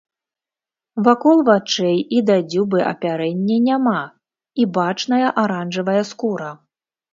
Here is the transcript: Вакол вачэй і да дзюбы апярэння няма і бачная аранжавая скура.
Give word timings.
Вакол 1.07 1.43
вачэй 1.49 1.99
і 2.19 2.23
да 2.29 2.37
дзюбы 2.47 2.79
апярэння 2.93 3.57
няма 3.69 3.95
і 4.65 4.69
бачная 4.81 5.29
аранжавая 5.45 5.97
скура. 6.13 6.51